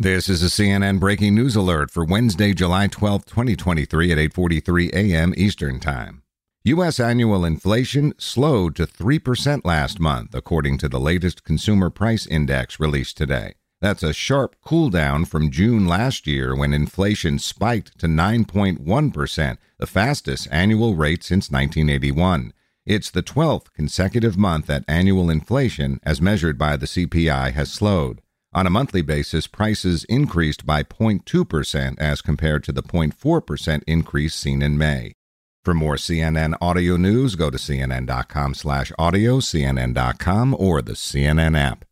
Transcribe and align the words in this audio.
This 0.00 0.28
is 0.28 0.44
a 0.44 0.46
CNN 0.46 1.00
breaking 1.00 1.34
news 1.34 1.56
alert 1.56 1.90
for 1.90 2.04
Wednesday, 2.04 2.54
July 2.54 2.86
12, 2.86 3.24
2023 3.24 4.12
at 4.12 4.18
8:43 4.18 4.92
a.m. 4.92 5.34
Eastern 5.36 5.80
Time. 5.80 6.22
US 6.62 7.00
annual 7.00 7.44
inflation 7.44 8.14
slowed 8.16 8.76
to 8.76 8.86
3% 8.86 9.62
last 9.64 9.98
month 9.98 10.36
according 10.36 10.78
to 10.78 10.88
the 10.88 11.00
latest 11.00 11.42
consumer 11.42 11.90
price 11.90 12.28
index 12.28 12.78
released 12.78 13.16
today. 13.16 13.54
That's 13.80 14.04
a 14.04 14.12
sharp 14.12 14.54
cool 14.64 14.88
down 14.88 15.24
from 15.24 15.50
June 15.50 15.88
last 15.88 16.28
year 16.28 16.54
when 16.54 16.72
inflation 16.72 17.40
spiked 17.40 17.98
to 17.98 18.06
9.1%, 18.06 19.56
the 19.80 19.86
fastest 19.88 20.46
annual 20.52 20.94
rate 20.94 21.24
since 21.24 21.50
1981. 21.50 22.52
It's 22.86 23.10
the 23.10 23.24
12th 23.24 23.72
consecutive 23.72 24.38
month 24.38 24.66
that 24.66 24.84
annual 24.86 25.28
inflation, 25.28 25.98
as 26.04 26.22
measured 26.22 26.56
by 26.56 26.76
the 26.76 26.86
CPI, 26.86 27.52
has 27.54 27.72
slowed. 27.72 28.22
On 28.52 28.66
a 28.66 28.70
monthly 28.70 29.02
basis, 29.02 29.46
prices 29.46 30.04
increased 30.04 30.64
by 30.64 30.82
0.2% 30.82 31.98
as 31.98 32.22
compared 32.22 32.64
to 32.64 32.72
the 32.72 32.82
0.4% 32.82 33.82
increase 33.86 34.34
seen 34.34 34.62
in 34.62 34.78
May. 34.78 35.12
For 35.64 35.74
more 35.74 35.96
CNN 35.96 36.56
audio 36.60 36.96
news, 36.96 37.34
go 37.34 37.50
to 37.50 37.58
cnn.com/audio, 37.58 39.40
cnn.com, 39.40 40.56
or 40.58 40.80
the 40.80 40.94
CNN 40.94 41.58
app. 41.58 41.84